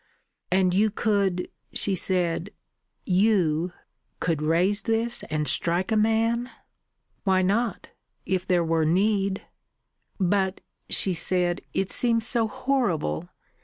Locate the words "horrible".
12.47-13.29